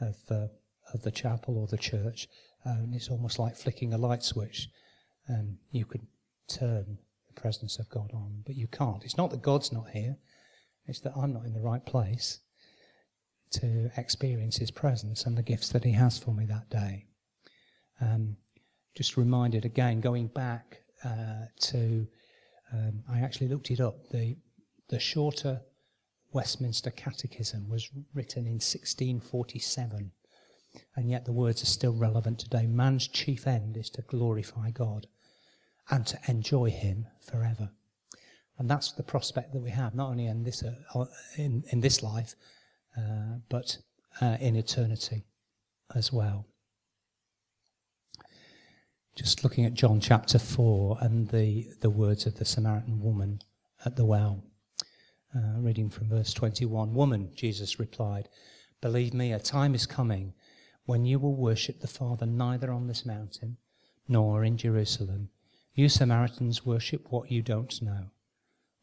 of, 0.00 0.16
uh, 0.30 0.46
of 0.94 1.02
the 1.02 1.10
chapel 1.10 1.58
or 1.58 1.66
the 1.66 1.76
church, 1.76 2.28
uh, 2.64 2.70
and 2.70 2.94
it's 2.94 3.10
almost 3.10 3.38
like 3.38 3.56
flicking 3.56 3.92
a 3.92 3.98
light 3.98 4.22
switch. 4.22 4.68
and 5.26 5.58
you 5.72 5.84
could 5.84 6.06
turn 6.48 6.98
the 7.28 7.40
presence 7.40 7.78
of 7.78 7.88
God 7.88 8.10
on, 8.14 8.42
but 8.46 8.54
you 8.54 8.68
can't. 8.68 9.04
It's 9.04 9.16
not 9.16 9.30
that 9.30 9.42
God's 9.42 9.72
not 9.72 9.90
here, 9.90 10.16
it's 10.86 11.00
that 11.00 11.16
I'm 11.16 11.32
not 11.32 11.44
in 11.44 11.52
the 11.52 11.60
right 11.60 11.84
place 11.84 12.40
to 13.52 13.90
experience 13.96 14.58
His 14.58 14.70
presence 14.70 15.26
and 15.26 15.36
the 15.36 15.42
gifts 15.42 15.70
that 15.70 15.84
He 15.84 15.92
has 15.92 16.18
for 16.18 16.32
me 16.32 16.46
that 16.46 16.70
day. 16.70 17.06
Um, 18.00 18.36
just 18.96 19.16
reminded 19.16 19.64
again, 19.64 20.00
going 20.00 20.28
back 20.28 20.82
uh, 21.04 21.46
to, 21.60 22.06
um, 22.72 23.02
I 23.08 23.20
actually 23.20 23.48
looked 23.48 23.70
it 23.70 23.80
up. 23.80 24.08
The 24.10 24.36
the 24.88 24.98
shorter 24.98 25.60
Westminster 26.32 26.90
Catechism 26.90 27.68
was 27.68 27.90
written 28.14 28.46
in 28.46 28.54
1647, 28.54 30.12
and 30.94 31.10
yet 31.10 31.24
the 31.24 31.32
words 31.32 31.62
are 31.62 31.66
still 31.66 31.92
relevant 31.92 32.38
today. 32.38 32.66
Man's 32.66 33.08
chief 33.08 33.46
end 33.46 33.76
is 33.76 33.90
to 33.90 34.02
glorify 34.02 34.70
God 34.70 35.06
and 35.90 36.06
to 36.06 36.18
enjoy 36.28 36.70
Him 36.70 37.06
forever. 37.20 37.70
And 38.58 38.68
that's 38.68 38.92
the 38.92 39.02
prospect 39.02 39.52
that 39.52 39.60
we 39.60 39.70
have, 39.70 39.94
not 39.94 40.10
only 40.10 40.26
in 40.26 40.44
this, 40.44 40.62
uh, 40.62 41.04
in, 41.36 41.64
in 41.70 41.80
this 41.80 42.02
life, 42.02 42.34
uh, 42.96 43.38
but 43.48 43.78
uh, 44.20 44.36
in 44.40 44.54
eternity 44.54 45.24
as 45.94 46.12
well. 46.12 46.46
Just 49.16 49.42
looking 49.42 49.64
at 49.64 49.74
John 49.74 49.98
chapter 49.98 50.38
4 50.38 50.98
and 51.00 51.28
the, 51.28 51.68
the 51.80 51.90
words 51.90 52.26
of 52.26 52.36
the 52.36 52.44
Samaritan 52.44 53.00
woman 53.00 53.40
at 53.84 53.96
the 53.96 54.04
well. 54.04 54.44
Uh, 55.32 55.60
reading 55.60 55.88
from 55.88 56.08
verse 56.08 56.34
21 56.34 56.92
Woman, 56.92 57.30
Jesus 57.36 57.78
replied, 57.78 58.28
Believe 58.80 59.14
me, 59.14 59.32
a 59.32 59.38
time 59.38 59.76
is 59.76 59.86
coming 59.86 60.34
when 60.86 61.04
you 61.04 61.20
will 61.20 61.36
worship 61.36 61.78
the 61.78 61.86
Father 61.86 62.26
neither 62.26 62.72
on 62.72 62.88
this 62.88 63.06
mountain 63.06 63.56
nor 64.08 64.42
in 64.42 64.56
Jerusalem. 64.56 65.30
You 65.72 65.88
Samaritans 65.88 66.66
worship 66.66 67.12
what 67.12 67.30
you 67.30 67.42
don't 67.42 67.80
know. 67.80 68.10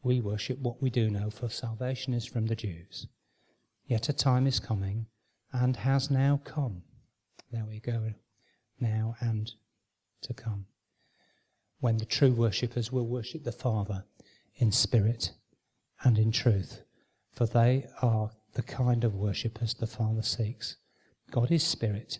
We 0.02 0.22
worship 0.22 0.58
what 0.60 0.80
we 0.80 0.88
do 0.88 1.10
know, 1.10 1.28
for 1.28 1.50
salvation 1.50 2.14
is 2.14 2.24
from 2.24 2.46
the 2.46 2.56
Jews. 2.56 3.08
Yet 3.84 4.08
a 4.08 4.14
time 4.14 4.46
is 4.46 4.58
coming, 4.58 5.04
and 5.52 5.76
has 5.76 6.10
now 6.10 6.40
come. 6.44 6.82
There 7.52 7.66
we 7.66 7.78
go, 7.78 8.14
now 8.80 9.16
and 9.20 9.52
to 10.22 10.32
come. 10.32 10.64
When 11.80 11.98
the 11.98 12.06
true 12.06 12.32
worshippers 12.32 12.90
will 12.90 13.06
worship 13.06 13.44
the 13.44 13.52
Father 13.52 14.04
in 14.56 14.72
spirit 14.72 15.32
and 16.02 16.18
in 16.18 16.30
truth, 16.30 16.82
for 17.32 17.46
they 17.46 17.86
are 18.02 18.30
the 18.54 18.62
kind 18.62 19.04
of 19.04 19.14
worshippers 19.14 19.74
the 19.74 19.86
Father 19.86 20.22
seeks. 20.22 20.76
God 21.30 21.50
is 21.50 21.62
spirit, 21.62 22.18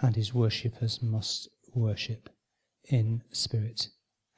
and 0.00 0.16
his 0.16 0.34
worshippers 0.34 1.02
must 1.02 1.48
worship 1.74 2.28
in 2.84 3.22
spirit 3.32 3.88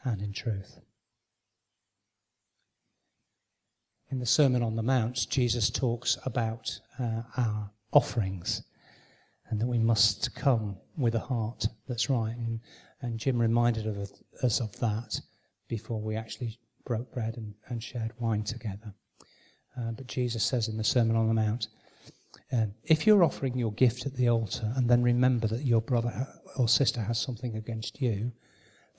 and 0.05 0.21
in 0.21 0.33
truth. 0.33 0.81
in 4.15 4.21
the 4.21 4.27
Sermon 4.27 4.63
on 4.63 4.77
the 4.77 4.83
Mount, 4.83 5.27
Jesus 5.29 5.71
talks 5.71 6.17
about 6.25 6.79
uh, 7.01 7.23
our 7.37 7.73
offerings 7.91 8.63
and 9.51 9.61
that 9.61 9.67
we 9.67 9.79
must 9.79 10.37
come 10.37 10.77
with 10.97 11.17
a 11.17 11.19
heart 11.19 11.67
that's 11.89 12.09
right. 12.09 12.37
And, 12.37 12.61
and 13.01 13.19
Jim 13.19 13.41
reminded 13.41 13.89
of 13.89 14.13
us 14.41 14.61
of 14.61 14.79
that 14.79 15.21
before 15.67 16.01
we 16.01 16.15
actually 16.15 16.61
broke 16.85 17.13
bread 17.13 17.37
and, 17.37 17.55
and 17.69 17.83
shared 17.83 18.13
wine 18.19 18.45
together. 18.45 18.95
Uh, 19.77 19.91
but 19.93 20.07
Jesus 20.07 20.45
says 20.45 20.69
in 20.69 20.77
the 20.77 20.85
Sermon 20.85 21.17
on 21.17 21.29
the 21.29 21.35
Mount, 21.35 21.69
um, 22.53 22.75
if 22.85 23.07
you're 23.07 23.25
offering 23.25 23.57
your 23.57 23.73
gift 23.73 24.07
at 24.07 24.15
the 24.15 24.29
altar 24.29 24.73
and 24.77 24.89
then 24.89 25.03
remember 25.03 25.47
that 25.49 25.65
your 25.65 25.81
brother 25.81 26.27
or 26.57 26.69
sister 26.69 27.03
has 27.03 27.21
something 27.21 27.57
against 27.57 28.01
you, 28.01 28.33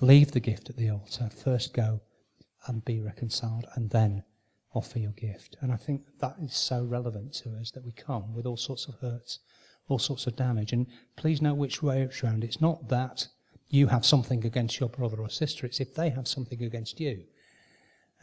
leave 0.01 0.31
the 0.31 0.39
gift 0.39 0.69
at 0.69 0.77
the 0.77 0.89
altar. 0.89 1.29
First 1.29 1.73
go 1.73 2.01
and 2.67 2.83
be 2.83 2.99
reconciled 3.01 3.65
and 3.75 3.89
then 3.89 4.23
offer 4.73 4.99
your 4.99 5.11
gift. 5.11 5.55
And 5.61 5.71
I 5.71 5.77
think 5.77 6.01
that 6.19 6.35
is 6.41 6.55
so 6.55 6.83
relevant 6.83 7.33
to 7.35 7.55
us 7.59 7.71
that 7.71 7.85
we 7.85 7.91
come 7.91 8.33
with 8.33 8.45
all 8.45 8.57
sorts 8.57 8.87
of 8.87 8.95
hurts, 8.95 9.39
all 9.87 9.99
sorts 9.99 10.27
of 10.27 10.35
damage. 10.35 10.73
And 10.73 10.87
please 11.15 11.41
know 11.41 11.53
which 11.53 11.81
way 11.81 12.01
it's 12.01 12.23
round. 12.23 12.43
It's 12.43 12.59
not 12.59 12.89
that 12.89 13.27
you 13.69 13.87
have 13.87 14.05
something 14.05 14.45
against 14.45 14.79
your 14.79 14.89
brother 14.89 15.17
or 15.19 15.29
sister, 15.29 15.65
it's 15.65 15.79
if 15.79 15.95
they 15.95 16.09
have 16.09 16.27
something 16.27 16.61
against 16.61 16.99
you. 16.99 17.23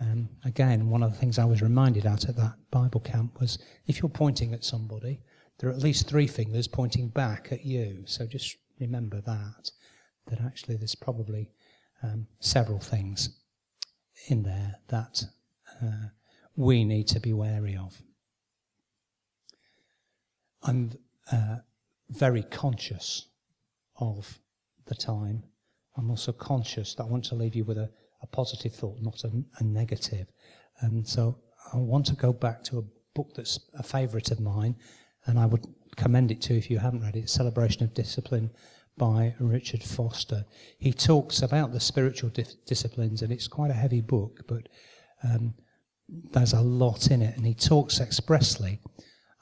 Um, 0.00 0.28
again, 0.44 0.90
one 0.90 1.02
of 1.02 1.12
the 1.12 1.18
things 1.18 1.38
I 1.38 1.44
was 1.44 1.62
reminded 1.62 2.06
at 2.06 2.28
at 2.28 2.36
that 2.36 2.54
Bible 2.70 3.00
camp 3.00 3.40
was 3.40 3.58
if 3.86 4.00
you're 4.00 4.08
pointing 4.08 4.52
at 4.52 4.64
somebody, 4.64 5.20
there 5.58 5.70
are 5.70 5.72
at 5.72 5.78
least 5.78 6.08
three 6.08 6.26
fingers 6.26 6.66
pointing 6.66 7.08
back 7.08 7.52
at 7.52 7.64
you. 7.64 8.02
So 8.06 8.26
just 8.26 8.56
remember 8.80 9.20
that, 9.20 9.70
that 10.26 10.40
actually 10.40 10.76
there's 10.76 10.94
probably 10.94 11.50
um, 12.02 12.26
several 12.40 12.80
things 12.80 13.38
in 14.28 14.42
there 14.42 14.76
that 14.88 15.24
uh, 15.82 16.08
we 16.56 16.84
need 16.84 17.06
to 17.08 17.20
be 17.20 17.32
wary 17.32 17.76
of. 17.76 18.02
I'm 20.62 20.92
uh, 21.30 21.58
very 22.08 22.42
conscious 22.42 23.28
of 23.96 24.38
the 24.86 24.94
time. 24.94 25.44
I'm 25.96 26.10
also 26.10 26.32
conscious 26.32 26.94
that 26.94 27.04
I 27.04 27.06
want 27.06 27.24
to 27.26 27.34
leave 27.34 27.54
you 27.54 27.64
with 27.64 27.78
a, 27.78 27.90
a 28.22 28.26
positive 28.26 28.74
thought, 28.74 28.98
not 29.00 29.22
a, 29.24 29.30
a 29.58 29.64
negative. 29.64 30.30
And 30.80 31.06
so 31.06 31.38
I 31.72 31.76
want 31.76 32.06
to 32.06 32.14
go 32.14 32.32
back 32.32 32.62
to 32.64 32.78
a 32.78 32.84
book 33.14 33.32
that's 33.34 33.60
a 33.78 33.82
favourite 33.82 34.30
of 34.30 34.40
mine, 34.40 34.76
and 35.26 35.38
I 35.38 35.46
would 35.46 35.66
commend 35.96 36.30
it 36.30 36.40
to 36.42 36.54
you 36.54 36.58
if 36.58 36.70
you 36.70 36.78
haven't 36.78 37.02
read 37.02 37.16
it 37.16 37.28
Celebration 37.28 37.84
of 37.84 37.94
Discipline 37.94 38.50
by 38.96 39.34
Richard 39.38 39.82
Foster. 39.82 40.44
He 40.78 40.92
talks 40.92 41.42
about 41.42 41.72
the 41.72 41.80
spiritual 41.80 42.30
disciplines, 42.66 43.22
and 43.22 43.32
it's 43.32 43.48
quite 43.48 43.70
a 43.70 43.74
heavy 43.74 44.00
book, 44.00 44.40
but 44.46 44.68
um, 45.22 45.54
there's 46.08 46.52
a 46.52 46.60
lot 46.60 47.10
in 47.10 47.22
it, 47.22 47.36
and 47.36 47.46
he 47.46 47.54
talks 47.54 48.00
expressly 48.00 48.80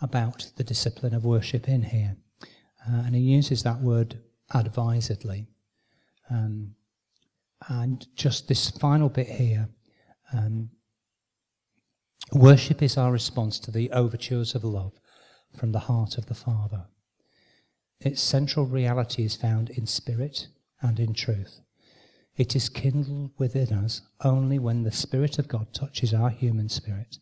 about 0.01 0.51
the 0.57 0.65
discipline 0.65 1.15
of 1.15 1.25
worship 1.25 1.69
in 1.69 1.83
here. 1.83 2.17
Uh, 2.89 3.03
and 3.05 3.15
he 3.15 3.21
uses 3.21 3.63
that 3.63 3.81
word 3.81 4.21
advisedly. 4.55 5.47
Um, 6.31 6.75
and 7.69 8.07
just 8.17 8.49
this 8.49 8.71
final 8.71 9.09
bit 9.09 9.29
here 9.29 9.69
um, 10.33 10.71
worship 12.33 12.83
is 12.83 12.97
our 12.97 13.13
response 13.13 13.59
to 13.61 13.71
the 13.71 13.91
overtures 13.91 14.55
of 14.55 14.65
love 14.65 14.93
from 15.57 15.73
the 15.73 15.81
heart 15.81 16.17
of 16.17 16.27
the 16.27 16.35
Father. 16.35 16.87
Its 18.01 18.23
central 18.23 18.67
reality 18.67 19.25
is 19.25 19.35
found 19.35 19.69
in 19.71 19.87
spirit 19.87 20.49
and 20.81 20.99
in 20.99 21.13
truth. 21.13 21.61
It 22.37 22.57
is 22.57 22.69
kindled 22.69 23.33
within 23.37 23.73
us 23.73 24.03
only 24.25 24.59
when 24.59 24.85
the 24.85 24.93
Spirit 24.93 25.39
of 25.39 25.49
God 25.49 25.75
touches 25.75 26.15
our 26.15 26.31
human 26.31 26.69
spirit. 26.69 27.19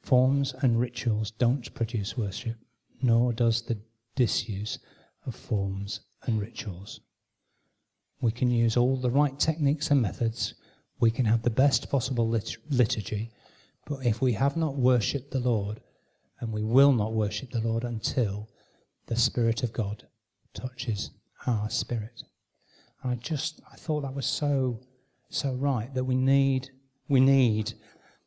Forms 0.00 0.54
and 0.60 0.78
rituals 0.78 1.30
don't 1.32 1.72
produce 1.74 2.16
worship, 2.16 2.56
nor 3.00 3.32
does 3.32 3.62
the 3.62 3.78
disuse 4.14 4.78
of 5.26 5.34
forms 5.34 6.00
and 6.24 6.40
rituals. 6.40 7.00
We 8.22 8.32
can 8.32 8.50
use 8.50 8.76
all 8.76 8.96
the 8.96 9.10
right 9.10 9.38
techniques 9.38 9.90
and 9.90 10.00
methods. 10.00 10.54
We 11.00 11.10
can 11.10 11.26
have 11.26 11.42
the 11.42 11.50
best 11.50 11.90
possible 11.90 12.26
lit- 12.26 12.56
liturgy. 12.70 13.32
But 13.84 14.06
if 14.06 14.22
we 14.22 14.32
have 14.34 14.56
not 14.56 14.76
worshipped 14.76 15.32
the 15.32 15.40
Lord, 15.40 15.80
and 16.40 16.52
we 16.52 16.62
will 16.62 16.92
not 16.92 17.12
worship 17.12 17.50
the 17.50 17.60
Lord 17.60 17.84
until 17.84 18.48
the 19.06 19.16
Spirit 19.16 19.62
of 19.62 19.72
God 19.72 20.06
touches 20.54 21.10
our 21.46 21.68
spirit. 21.68 22.22
I 23.04 23.16
just 23.16 23.60
I 23.72 23.76
thought 23.76 24.02
that 24.02 24.14
was 24.14 24.26
so 24.26 24.80
so 25.28 25.54
right 25.54 25.92
that 25.94 26.04
we 26.04 26.14
need 26.14 26.70
we 27.08 27.20
need 27.20 27.74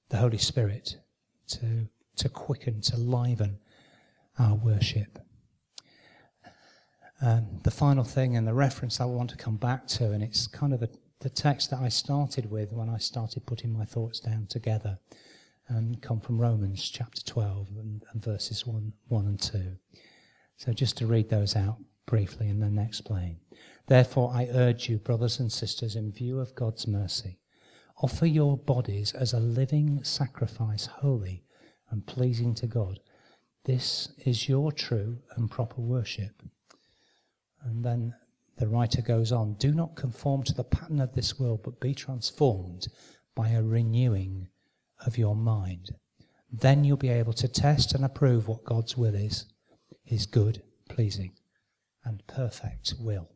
the 0.10 0.18
Holy 0.18 0.38
Spirit 0.38 0.98
to 1.48 1.88
to 2.18 2.30
quicken, 2.30 2.82
to 2.82 2.98
liven 2.98 3.60
our 4.40 4.56
worship. 4.56 5.20
Um, 7.22 7.60
the 7.64 7.72
final 7.72 8.04
thing 8.04 8.36
and 8.36 8.48
the 8.48 8.54
reference 8.54 9.00
I 9.00 9.06
want 9.06 9.30
to 9.32 9.38
come 9.38 9.56
back 9.56 9.88
to, 9.88 10.12
and 10.12 10.22
it's 10.22 10.48
kind 10.48 10.74
of 10.74 10.80
the, 10.82 10.90
the 11.20 11.30
text 11.30 11.70
that 11.70 11.80
I 11.80 11.90
started 11.90 12.52
with 12.52 12.74
when 12.74 12.90
I 12.90 12.98
started 12.98 13.46
putting 13.46 13.72
my 13.72 13.86
thoughts 13.86 14.20
down 14.20 14.48
together, 14.48 15.00
and 15.68 16.02
come 16.02 16.20
from 16.20 16.40
Romans 16.40 16.90
chapter 16.90 17.22
12 17.24 17.70
and, 17.78 18.04
and 18.12 18.24
verses 18.24 18.68
1, 18.68 18.94
1 19.08 19.26
and 19.26 19.40
2. 19.40 19.78
So 20.58 20.74
just 20.74 20.98
to 20.98 21.08
read 21.08 21.30
those 21.30 21.56
out 21.56 21.78
briefly 22.06 22.50
and 22.50 22.62
then 22.62 22.78
explain. 22.78 23.38
Therefore, 23.88 24.32
I 24.34 24.48
urge 24.52 24.90
you, 24.90 24.98
brothers 24.98 25.40
and 25.40 25.52
sisters, 25.52 25.96
in 25.96 26.12
view 26.12 26.40
of 26.40 26.56
God's 26.56 26.88
mercy, 26.88 27.40
offer 28.02 28.26
your 28.26 28.58
bodies 28.58 29.14
as 29.14 29.34
a 29.34 29.40
living 29.40 30.04
sacrifice, 30.04 30.86
holy 30.86 31.44
and 31.90 32.06
pleasing 32.06 32.54
to 32.56 32.68
God. 32.68 33.00
This 33.64 34.10
is 34.26 34.50
your 34.50 34.72
true 34.72 35.20
and 35.36 35.50
proper 35.50 35.82
worship. 35.82 36.44
And 37.66 37.84
then 37.84 38.14
the 38.58 38.68
writer 38.68 39.02
goes 39.02 39.32
on 39.32 39.56
Do 39.56 39.74
not 39.74 39.96
conform 39.96 40.44
to 40.44 40.54
the 40.54 40.64
pattern 40.64 41.02
of 41.02 41.14
this 41.14 41.40
world, 41.40 41.62
but 41.64 41.82
be 41.82 41.94
transformed 41.94 42.88
by 43.34 43.50
a 43.50 43.64
renewing 43.64 44.48
of 45.06 45.18
your 45.18 45.36
mind. 45.36 45.90
Then 46.52 46.84
you'll 46.84 46.96
be 46.96 47.10
able 47.10 47.34
to 47.34 47.48
test 47.48 47.94
and 47.94 48.06
approve 48.06 48.48
what 48.48 48.64
God's 48.64 48.96
will 48.96 49.16
is, 49.16 49.46
his 50.04 50.26
good, 50.26 50.62
pleasing, 50.90 51.34
and 52.06 52.26
perfect 52.28 52.94
will. 53.00 53.30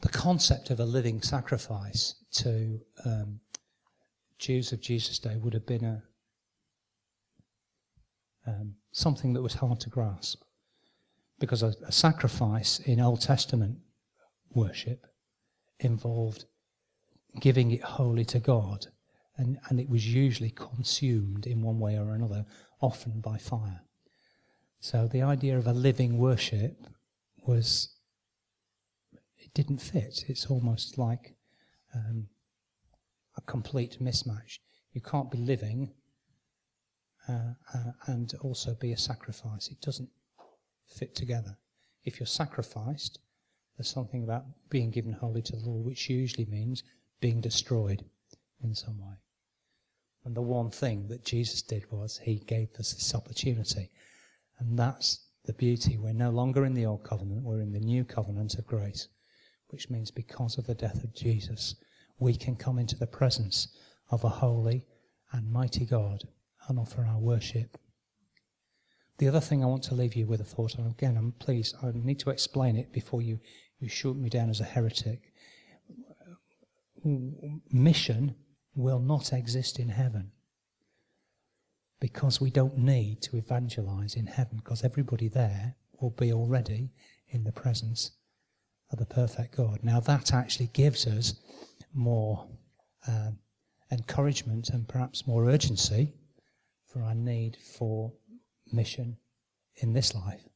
The 0.00 0.08
concept 0.08 0.70
of 0.70 0.78
a 0.78 0.84
living 0.84 1.20
sacrifice 1.20 2.14
to 2.34 2.80
um, 3.04 3.40
Jews 4.38 4.72
of 4.72 4.80
Jesus' 4.80 5.18
day 5.18 5.36
would 5.36 5.52
have 5.52 5.66
been 5.66 5.84
a, 5.84 6.02
um, 8.46 8.74
something 8.92 9.32
that 9.34 9.42
was 9.42 9.54
hard 9.54 9.80
to 9.80 9.90
grasp. 9.90 10.42
Because 11.38 11.62
a, 11.62 11.74
a 11.86 11.92
sacrifice 11.92 12.78
in 12.80 13.00
Old 13.00 13.20
Testament 13.20 13.78
worship 14.54 15.06
involved 15.78 16.44
giving 17.40 17.70
it 17.70 17.82
wholly 17.82 18.24
to 18.24 18.40
God, 18.40 18.86
and, 19.36 19.58
and 19.68 19.80
it 19.80 19.88
was 19.88 20.12
usually 20.12 20.50
consumed 20.50 21.46
in 21.46 21.62
one 21.62 21.78
way 21.78 21.96
or 21.96 22.12
another, 22.12 22.44
often 22.80 23.20
by 23.20 23.38
fire. 23.38 23.82
So 24.80 25.06
the 25.06 25.22
idea 25.22 25.56
of 25.56 25.66
a 25.66 25.72
living 25.72 26.18
worship 26.18 26.86
was, 27.46 27.94
it 29.38 29.54
didn't 29.54 29.78
fit. 29.78 30.24
It's 30.28 30.46
almost 30.46 30.98
like 30.98 31.36
um, 31.94 32.28
a 33.36 33.40
complete 33.42 33.98
mismatch. 34.00 34.58
You 34.92 35.00
can't 35.00 35.30
be 35.30 35.38
living 35.38 35.92
uh, 37.28 37.54
uh, 37.74 37.92
and 38.06 38.34
also 38.40 38.74
be 38.74 38.92
a 38.92 38.96
sacrifice. 38.96 39.68
It 39.68 39.80
doesn't 39.80 40.08
fit 40.86 41.14
together. 41.14 41.56
If 42.04 42.18
you're 42.18 42.26
sacrificed, 42.26 43.18
there's 43.76 43.90
something 43.90 44.24
about 44.24 44.44
being 44.68 44.90
given 44.90 45.12
wholly 45.12 45.42
to 45.42 45.56
the 45.56 45.68
Lord, 45.68 45.84
which 45.84 46.10
usually 46.10 46.46
means 46.46 46.82
being 47.20 47.40
destroyed 47.40 48.04
in 48.62 48.74
some 48.74 48.98
way. 48.98 49.16
And 50.24 50.34
the 50.34 50.42
one 50.42 50.70
thing 50.70 51.08
that 51.08 51.24
Jesus 51.24 51.62
did 51.62 51.90
was 51.90 52.18
he 52.18 52.40
gave 52.40 52.68
us 52.78 52.92
this 52.92 53.14
opportunity. 53.14 53.90
And 54.58 54.78
that's 54.78 55.26
the 55.44 55.52
beauty. 55.54 55.96
We're 55.96 56.12
no 56.12 56.30
longer 56.30 56.64
in 56.64 56.74
the 56.74 56.86
old 56.86 57.04
covenant, 57.04 57.42
we're 57.42 57.62
in 57.62 57.72
the 57.72 57.80
new 57.80 58.04
covenant 58.04 58.54
of 58.56 58.66
grace, 58.66 59.08
which 59.68 59.88
means 59.88 60.10
because 60.10 60.58
of 60.58 60.66
the 60.66 60.74
death 60.74 61.02
of 61.02 61.14
Jesus, 61.14 61.74
we 62.18 62.36
can 62.36 62.56
come 62.56 62.78
into 62.78 62.96
the 62.96 63.06
presence 63.06 63.68
of 64.10 64.24
a 64.24 64.28
holy 64.28 64.84
and 65.32 65.50
mighty 65.50 65.86
God 65.86 66.24
and 66.70 66.78
offer 66.78 67.04
our 67.04 67.18
worship. 67.18 67.76
The 69.18 69.28
other 69.28 69.40
thing 69.40 69.62
I 69.62 69.66
want 69.66 69.82
to 69.84 69.94
leave 69.94 70.14
you 70.14 70.26
with 70.26 70.40
a 70.40 70.44
thought, 70.44 70.76
and 70.76 70.90
again, 70.90 71.16
I'm 71.18 71.32
pleased, 71.32 71.76
I 71.82 71.90
need 71.92 72.20
to 72.20 72.30
explain 72.30 72.76
it 72.76 72.92
before 72.92 73.20
you, 73.20 73.38
you 73.78 73.88
shoot 73.88 74.16
me 74.16 74.30
down 74.30 74.48
as 74.48 74.60
a 74.60 74.64
heretic. 74.64 75.32
Mission 77.70 78.34
will 78.74 79.00
not 79.00 79.32
exist 79.32 79.78
in 79.78 79.90
heaven 79.90 80.32
because 82.00 82.40
we 82.40 82.50
don't 82.50 82.78
need 82.78 83.20
to 83.22 83.36
evangelize 83.36 84.14
in 84.14 84.26
heaven 84.26 84.56
because 84.56 84.82
everybody 84.84 85.28
there 85.28 85.74
will 86.00 86.10
be 86.10 86.32
already 86.32 86.92
in 87.28 87.44
the 87.44 87.52
presence 87.52 88.12
of 88.90 88.98
the 88.98 89.06
perfect 89.06 89.56
God. 89.56 89.80
Now, 89.82 90.00
that 90.00 90.32
actually 90.32 90.70
gives 90.72 91.06
us 91.06 91.34
more 91.92 92.48
um, 93.06 93.38
encouragement 93.92 94.70
and 94.70 94.88
perhaps 94.88 95.26
more 95.26 95.46
urgency 95.46 96.14
for 96.92 97.02
our 97.02 97.14
need 97.14 97.56
for 97.56 98.12
mission 98.72 99.16
in 99.76 99.92
this 99.92 100.14
life. 100.14 100.48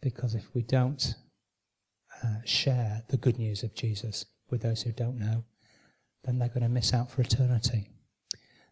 Because 0.00 0.34
if 0.34 0.54
we 0.54 0.62
don't 0.62 1.14
uh, 2.22 2.38
share 2.44 3.02
the 3.08 3.16
good 3.16 3.38
news 3.38 3.62
of 3.62 3.74
Jesus 3.74 4.24
with 4.50 4.62
those 4.62 4.82
who 4.82 4.92
don't 4.92 5.18
know, 5.18 5.44
then 6.24 6.38
they're 6.38 6.48
going 6.48 6.62
to 6.62 6.68
miss 6.68 6.92
out 6.92 7.10
for 7.10 7.22
eternity. 7.22 7.90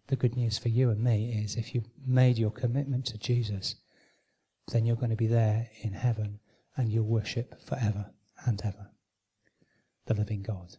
The 0.09 0.17
good 0.17 0.37
news 0.37 0.59
for 0.59 0.69
you 0.69 0.91
and 0.91 1.03
me 1.03 1.33
is 1.45 1.57
if 1.57 1.75
you've 1.75 1.89
made 2.07 2.39
your 2.39 2.51
commitment 2.51 3.07
to 3.07 3.19
Jesus, 3.19 3.77
then 4.73 4.85
you're 4.85 4.97
going 4.97 5.11
to 5.11 5.17
be 5.17 5.27
there 5.27 5.69
in 5.83 5.93
heaven 5.93 6.41
and 6.77 6.91
you'll 6.91 7.05
worship 7.05 7.61
forever 7.61 8.11
and 8.47 8.61
ever 8.65 8.91
the 10.07 10.15
living 10.15 10.43
God. 10.43 10.77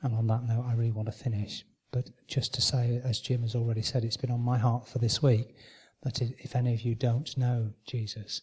And 0.00 0.14
on 0.14 0.26
that 0.28 0.44
note, 0.44 0.64
I 0.68 0.74
really 0.74 0.90
want 0.90 1.06
to 1.06 1.12
finish. 1.12 1.64
But 1.92 2.10
just 2.26 2.54
to 2.54 2.62
say, 2.62 3.00
as 3.04 3.20
Jim 3.20 3.42
has 3.42 3.54
already 3.54 3.82
said, 3.82 4.02
it's 4.02 4.16
been 4.16 4.30
on 4.30 4.40
my 4.40 4.58
heart 4.58 4.88
for 4.88 4.98
this 4.98 5.22
week 5.22 5.54
that 6.02 6.20
if 6.20 6.56
any 6.56 6.74
of 6.74 6.80
you 6.80 6.94
don't 6.94 7.36
know 7.36 7.74
Jesus, 7.86 8.42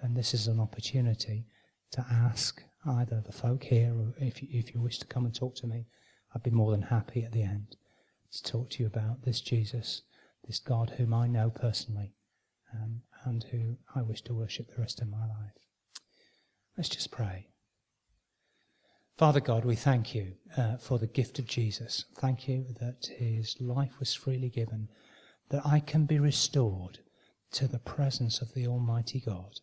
then 0.00 0.14
this 0.14 0.32
is 0.32 0.46
an 0.46 0.60
opportunity 0.60 1.46
to 1.90 2.06
ask 2.10 2.62
either 2.86 3.20
the 3.20 3.32
folk 3.32 3.64
here 3.64 3.92
or 3.94 4.14
if 4.18 4.42
you, 4.42 4.48
if 4.50 4.74
you 4.74 4.80
wish 4.80 4.98
to 4.98 5.06
come 5.06 5.24
and 5.24 5.34
talk 5.34 5.54
to 5.56 5.66
me, 5.66 5.86
I'd 6.34 6.42
be 6.42 6.50
more 6.50 6.70
than 6.70 6.82
happy 6.82 7.24
at 7.24 7.32
the 7.32 7.42
end 7.42 7.76
to 8.32 8.42
talk 8.42 8.70
to 8.70 8.82
you 8.82 8.86
about 8.86 9.22
this 9.22 9.40
Jesus, 9.40 10.02
this 10.46 10.58
God 10.58 10.94
whom 10.96 11.12
I 11.12 11.26
know 11.26 11.50
personally 11.50 12.14
um, 12.72 13.02
and 13.24 13.44
who 13.44 13.76
I 13.94 14.02
wish 14.02 14.22
to 14.22 14.34
worship 14.34 14.68
the 14.68 14.80
rest 14.80 15.00
of 15.00 15.08
my 15.08 15.26
life. 15.26 15.58
Let's 16.76 16.88
just 16.88 17.10
pray. 17.10 17.48
Father 19.16 19.38
God, 19.38 19.64
we 19.64 19.76
thank 19.76 20.12
you 20.12 20.32
uh, 20.56 20.76
for 20.76 20.98
the 20.98 21.06
gift 21.06 21.38
of 21.38 21.46
Jesus. 21.46 22.04
Thank 22.16 22.48
you 22.48 22.66
that 22.80 23.06
his 23.16 23.60
life 23.60 24.00
was 24.00 24.12
freely 24.12 24.48
given, 24.48 24.88
that 25.50 25.64
I 25.64 25.78
can 25.78 26.04
be 26.04 26.18
restored 26.18 26.98
to 27.52 27.68
the 27.68 27.78
presence 27.78 28.40
of 28.40 28.54
the 28.54 28.66
Almighty 28.66 29.20
God, 29.20 29.60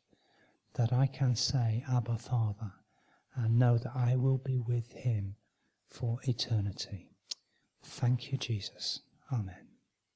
that 0.76 0.94
I 0.94 1.06
can 1.06 1.36
say, 1.36 1.84
Abba, 1.92 2.18
Father, 2.18 2.72
and 3.36 3.60
know 3.60 3.78
that 3.78 3.92
I 3.94 4.16
will 4.16 4.38
be 4.38 4.58
with 4.58 4.94
him 4.94 5.36
for 5.90 6.20
eternity. 6.24 7.10
Thank 7.84 8.32
you, 8.32 8.38
Jesus. 8.38 9.02
Amen. 9.34 9.71